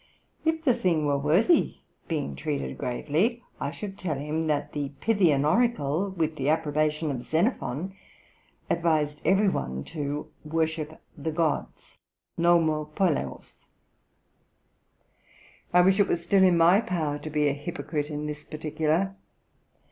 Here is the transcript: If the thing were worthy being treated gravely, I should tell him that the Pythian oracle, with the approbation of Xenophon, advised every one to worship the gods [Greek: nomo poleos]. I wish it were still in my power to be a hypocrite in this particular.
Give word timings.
If 0.43 0.63
the 0.63 0.73
thing 0.73 1.05
were 1.05 1.19
worthy 1.19 1.75
being 2.07 2.35
treated 2.35 2.75
gravely, 2.75 3.43
I 3.59 3.69
should 3.69 3.99
tell 3.99 4.17
him 4.17 4.47
that 4.47 4.73
the 4.73 4.89
Pythian 4.99 5.45
oracle, 5.45 6.09
with 6.09 6.37
the 6.37 6.49
approbation 6.49 7.11
of 7.11 7.21
Xenophon, 7.21 7.93
advised 8.67 9.21
every 9.23 9.47
one 9.47 9.83
to 9.93 10.31
worship 10.43 10.99
the 11.15 11.31
gods 11.31 11.99
[Greek: 12.35 12.45
nomo 12.47 12.85
poleos]. 12.95 13.67
I 15.71 15.81
wish 15.81 15.99
it 15.99 16.07
were 16.07 16.17
still 16.17 16.41
in 16.41 16.57
my 16.57 16.81
power 16.81 17.19
to 17.19 17.29
be 17.29 17.47
a 17.47 17.53
hypocrite 17.53 18.09
in 18.09 18.25
this 18.25 18.43
particular. 18.43 19.15